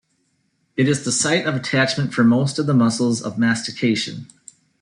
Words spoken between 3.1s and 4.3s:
of mastication.